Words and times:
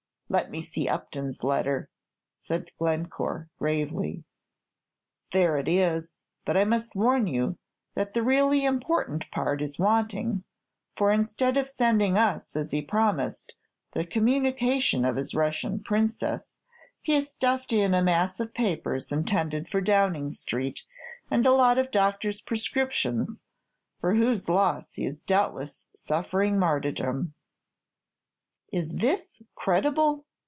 "Let 0.33 0.49
me 0.49 0.61
see 0.61 0.87
Upton's 0.87 1.43
letter," 1.43 1.89
said 2.39 2.71
Glencore, 2.79 3.49
gravely. 3.59 4.23
"There 5.33 5.57
it 5.57 5.67
is. 5.67 6.15
But 6.45 6.55
I 6.55 6.63
must 6.63 6.95
warn 6.95 7.27
you 7.27 7.57
that 7.95 8.13
the 8.13 8.23
really 8.23 8.63
important 8.63 9.29
part 9.29 9.61
is 9.61 9.77
wanting; 9.77 10.45
for 10.95 11.11
instead 11.11 11.57
of 11.57 11.67
sending 11.67 12.17
us, 12.17 12.55
as 12.55 12.71
he 12.71 12.81
promised, 12.81 13.55
the 13.91 14.05
communication 14.05 15.03
of 15.03 15.17
his 15.17 15.35
Russian 15.35 15.83
Princess, 15.83 16.53
he 17.01 17.15
has 17.15 17.29
stuffed 17.29 17.73
in 17.73 17.93
a 17.93 18.01
mass 18.01 18.39
of 18.39 18.53
papers 18.53 19.11
intended 19.11 19.67
for 19.67 19.81
Downing 19.81 20.31
Street, 20.31 20.85
and 21.29 21.45
a 21.45 21.51
lot 21.51 21.77
of 21.77 21.91
doctor's 21.91 22.39
prescriptions, 22.39 23.43
for 23.99 24.15
whose 24.15 24.47
loss 24.47 24.93
he 24.93 25.05
is 25.05 25.19
doubtless 25.19 25.87
suffering 25.93 26.57
martyrdom." 26.57 27.33
"Is 28.73 28.93
this 28.93 29.41
credible?" 29.53 30.25